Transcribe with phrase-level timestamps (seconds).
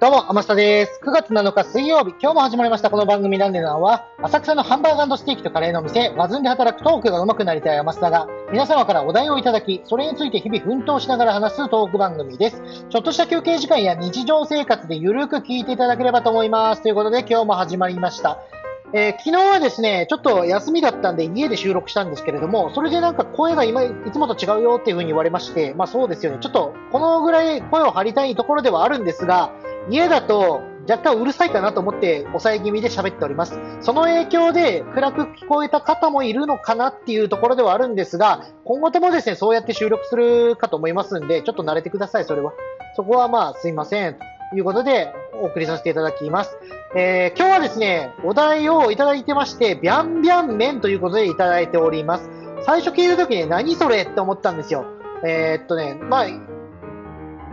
[0.00, 0.98] どうも、天下です。
[1.04, 12.62] 9月7日水曜日、今日も始まりましたこの番組なんでなは、浅草のハンバーガーステーキとカレーのお店、ワズンで働くトークが上手くなりたい山下が、皆様からお題をいただき、それについて日々奮闘しながら話すトーク番組です。
[12.88, 16.82] ちょっとした休憩時間や日常生活でゆるく聞いていただければと思います。
[16.82, 18.38] ということで今日も始まりました。
[18.94, 29.52] えー、昨日はですね、ちょっと休みだったんで家で収録したんですけれども、それでなんか声が今いつもと違うよっていう風に言われまして、まあそうですよね、ちょっとこのぐらい声を張りたいところではあるんですが、
[29.88, 33.58] 家だと若干うるさいかなと思って抑え気味で喋っております。
[33.80, 42.52] その影響で暗く聞こえた方もいるのかなっていうところではあるんですが、今後ともですね、そうやって収録するかと思いますんで、ちょっと慣れてください、それは。
[42.96, 44.18] そこはまあすいません。
[44.50, 46.58] ということで、お送りさせていただきます。
[46.94, 52.28] えー、今日はですね、お題をいただいてまして、ビャンビャン麺ということでいただいております。
[52.62, 54.84] 最初聞いた時に何それって思ったんですよ。
[55.24, 56.26] えー、っとね、まあ、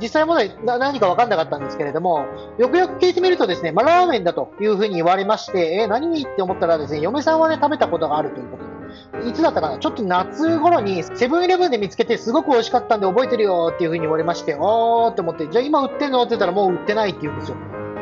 [0.00, 2.26] 実際もね、何か分かんなかったんですけれども、
[2.58, 8.74] よくよく聞いてみるとですね、まあ、ラーメンだというふうに言われまして、えー、何って思ったらですね、嫁さんはね、食べたことがあるということで。
[9.28, 17.56] いつだったかなちょっと夏頃にセブンイレブンで見つけてすごく美味しかったんで覚えてるよっていう風に言われまして、おーって思って、じゃあ今売ってんのって言ったらもう売ってないって言うんですよ。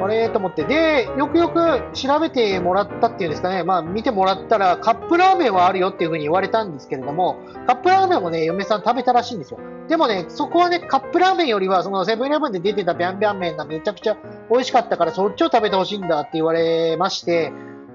[0.00, 0.64] あれと思って。
[0.64, 3.64] で、よくよく調べてもらったっていうんですかね。
[3.64, 9.58] まあ見てもらったらカップラーメンはあるよっていうふうに言われたんですけれども、カップラーメンもね、嫁さん食べたらしいんですよ。
[9.88, 14.16] でもね、そこはね、カップラーメンよりは、そのセブンイレブンで出てたビャンビャン麺がめちゃくちゃ
[14.50, 17.52] 美味しかったから、そっちを食べてほしいんだって言われまして、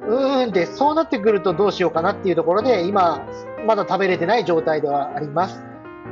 [0.07, 3.21] うーんで、そうなってくるとどうしようかなっていうところで、今、
[3.65, 5.63] まだ食べれてない状態ではあります。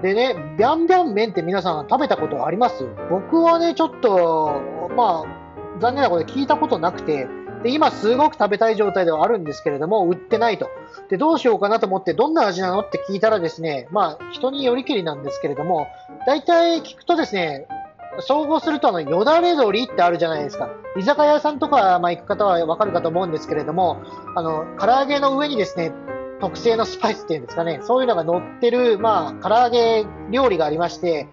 [0.02, 2.88] でね、ビャンビャン麺って皆さん食べたことあります？
[3.10, 5.42] 僕はね、ちょっと、まあ、
[5.82, 7.28] 残念なことで聞いたことなくて、
[7.64, 10.70] で、今すごく食べたい状態ではあるんですけれども、売ってないと。
[11.10, 15.88] で、どうしようかなと思って、どんな味なのって聞いたらですね、まあ、人によりきりなんですけれども、
[16.26, 17.68] 大体聞くとですね、
[18.20, 20.70] 総合するとあの、よだれ鶏ってあるじゃないですか。
[20.98, 24.02] 居酒屋さんとか、まあ、行く方はわかるかと思うんですけれども、
[24.36, 25.94] あの、唐揚げの上にですね、
[26.42, 31.28] 特製のスパイスっていうんですかね、そういうのが乗ってる、まあ、唐揚げ料理がありまして、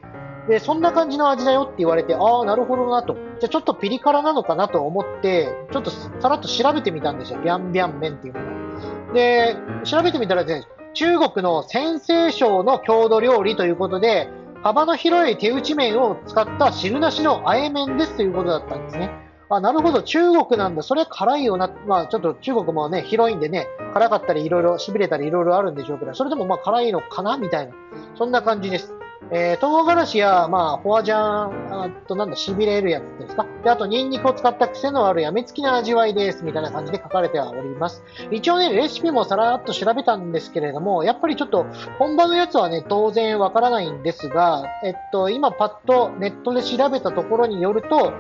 [0.49, 3.15] で、そんな感じの味だよって言われて、ああ、なるほどなと。
[3.15, 7.41] じゃあちょっとピリ辛なのかなと思って、ちょっとさらっと調べてみたんですよ。
[7.41, 9.13] ビャンビャン麺っていうもの。
[9.13, 14.29] で、調べてみたらですね、中国の先西省の郷土料理ということで、
[14.63, 19.11] 幅の広い手打ち麺を使った汁なしの和え麺ですということだったんですね。
[19.51, 20.83] あ、なるほど、中国なんだ。
[20.83, 21.71] それ辛いよな。
[21.87, 27.73] まあ、ちょっと中国もね、広いんでね、辛かったり、いろいろ、痺れたり、いろいろあるんでしょうけど、それでもまあ辛いのかなみたいな。
[28.17, 28.98] そんな感じです。
[29.31, 33.47] えー、唐辛子や、まあ、フォアジャン、あとなんだ、痺れるやつですか？
[33.63, 36.45] で、あと、ニンニクを使った癖のあるやみつきな味わいです。
[36.45, 38.03] みたいな感じで書かれてはおります。
[38.31, 41.67] 一応ね、レシピもさらっと調べたんですけれども、やっぱりちょっと、
[41.99, 48.15] 本場のやつはね、当然わからないんですが、えっと、今パッとネットで調べたところによると、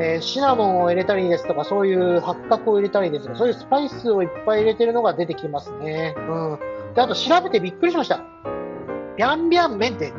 [0.00, 6.14] えー、シナモンを入れたりですとか、そういう八角を入れたりですとか、そういうスパイスをいっぱい入れてるのが出てきますね。
[6.16, 6.58] うん。
[6.94, 8.20] で、あと調べてびっくりしました。
[9.18, 10.12] ビャンビャン麺って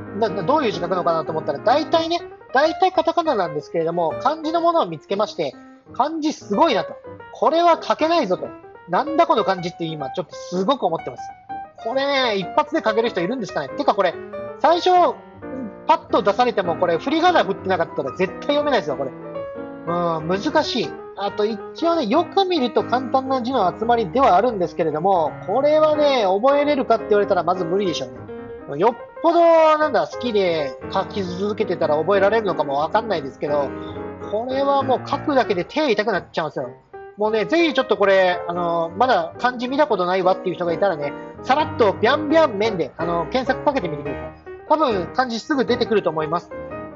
[0.45, 2.19] どういう字書くのかなと思ったら、大体ね、
[2.53, 5.55] 大体カタカナなんですけれども、漢字のものを見つけまして、
[5.93, 6.93] 漢字すごいなと。
[7.33, 8.49] これは書けないぞと。
[8.89, 11.23] なんだこの漢字って今ちょっとすごく思ってます。
[11.77, 14.13] これ、一発で書ける人いるんですかねてかこれ、
[14.59, 14.89] 最初、
[15.87, 19.11] パッと出されてもこれ、振り仮名振ってなかったら絶対読めないですよ、これ。
[19.11, 20.89] うん、難しい。
[21.15, 28.28] あと一応ね、よく見ると簡単な字の集まりではあるんですけれども、これはね、覚えれるかって言われたらまず無理でしょうね。
[28.77, 29.39] よっぽど、
[29.77, 33.69] なんだ、好きで書き続けてたら覚えられるのかもわかんないですけど、
[34.31, 36.69] これはもう書くだけで手痛くなっちゃうんですよ。
[37.17, 41.11] もうね、ぜひちょっとこれ、あの、まだ漢字見たことないわっていう人がいたらね、
[41.43, 44.49] さらっとビャンビャン面で、あの、検索かけてみてください。
[44.69, 46.49] 多分漢字すぐ出てくると思います。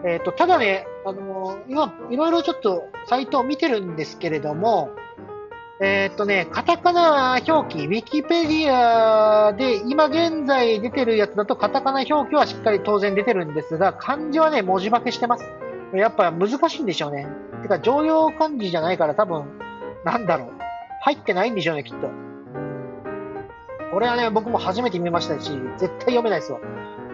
[0.06, 4.91] えっ、ー、と、ただね、あの、今、いろいろちょっとサイトを見てるんですけれども、
[5.85, 15.44] えー、っとね、カタカナ表記、ウィキペディアで今現在出てるやつだとカタカナ表記はしっかり当然出てるんですが、漢字はね、文字化けしてます。
[15.94, 17.27] やっぱ難しいんでしょうね。
[17.63, 19.44] てか、常用漢字じゃないから多分、
[20.06, 20.51] なんだろう。
[21.01, 22.09] 入ってないんでしょうね、きっと。
[23.91, 26.53] これはね、僕も初めて見ましたし、絶対読めないです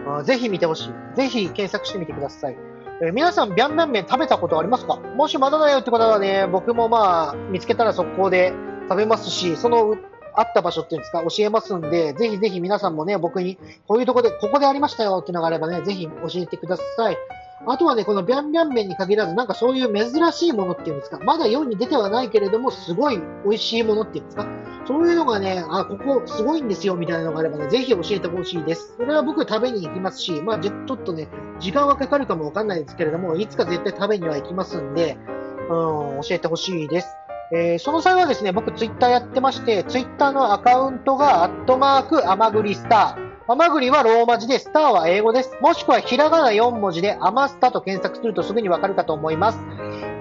[0.06, 0.22] わ。
[0.22, 1.16] ぜひ見てほしい。
[1.16, 2.69] ぜひ検索してみてください。
[3.02, 4.96] え、皆さん、ビャンビャン麺食べたことありますか？
[4.96, 8.52] もしまだだよって方はね、僕もまあ、見つけたら速攻で
[8.90, 9.96] 食べますし、その、
[10.34, 13.56] あった場所っていうんですか、教えますんで、ぜひぜひ皆さんもね、僕に、
[13.88, 17.16] こういうとこで、ここでありましたよっていうのがあればね、ぜひ教えてください。
[17.66, 24.46] あとはね、このビャンビャン麺に限らず、なんかそういう珍しいものっていうんですか、まだ世に出てはないけれども、すごい美味しいものっていうんですか、
[24.86, 28.94] そういうのがね、あ、ここすごいんですよみたいなのがあればね、ぜひ教えてほしいです。
[28.96, 31.28] それは僕食べに行きますし、まあちょっとね、
[31.58, 35.18] 時間はかかるかもわかんないですけれども、いつか絶対食べには行きますんで、
[35.68, 37.08] うん、教えてほしいです。
[37.52, 43.29] えーその際はですね、僕ツイッターやってまして、ツイッターのアカウントが、アットマーク、アマグリスター。
[43.50, 45.58] アマグリはローマ字で、スターは英語です。
[45.60, 49.58] もしくはひらがな4文字で、アマスタと検索するとすぐにわかるかと思います。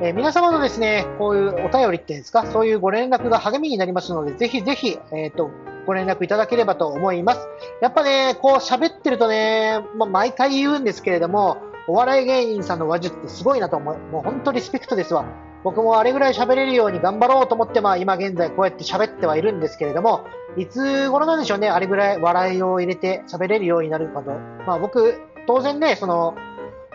[0.02, 5.52] えー皆様のですね、こういうお便りっていうんですか、そういうご連絡が励みになりますので、ぜひぜひ、えっ、と、
[5.86, 7.48] ご連絡いただければと思います。
[7.84, 13.98] やっぱね、こう喋ってるとね、まあ、毎回言うんですけれども、お笑い芸人さんの話術ってすごいなと思う。
[14.12, 15.24] もう本当リスペクトですわ。
[15.64, 20.26] 僕もあれぐらい喋れるように頑張ろうと思って、まあ今現在こうやって喋ってはいるんですけれども、
[20.58, 24.32] いつ頃なんでしょうね、あれぐらい笑いを入れて喋れるようになるかと。
[24.66, 26.36] まあ僕、当然ね、その、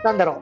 [0.03, 0.41] なんだろ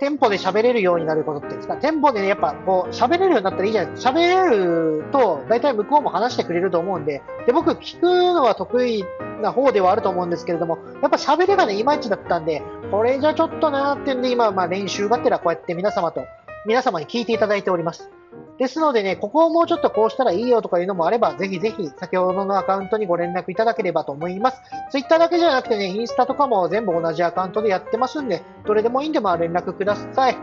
[0.00, 4.10] テンポで喋れるようになることっていうんですか、テンポでね、やっぱこう、喋れるようになったらいいじゃないですか。
[4.10, 9.04] 喋れると、大体向こうも話してくれると思うんで、で、僕聞くのは得意
[9.42, 16.24] な方ではあると思うんですけれども、やっぱ喋りがね、いまいちだったんで、これじゃちょっとなーってんで、今、まあ練習がてらこうやって皆様と、
[16.66, 18.10] 皆様に聞いていただいております。
[18.58, 24.60] ですのでね、ここをもうちょっとこうしたらいいよとかいうのもあれば、ぜひぜひ先ほどのアカウントにご連絡いただければと思います。
[24.90, 30.36] ツイッターだけじゃなくてね、インスタとかも全部同じアカウントでやってますんで、どれでもいいんでまあ連絡ください。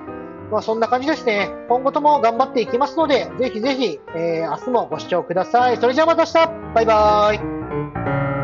[0.51, 1.49] まあそんな感じですね。
[1.69, 5.77] 今後とも頑張っていきますので、ぜひぜひ、えー明日もご視聴ください。
[5.77, 8.36] それじゃあまた明日バイバーイ